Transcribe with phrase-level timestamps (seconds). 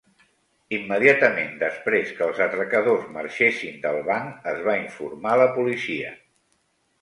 [0.75, 6.11] Immediatament després que els atracadors marxessin del banc, es va informar la policia.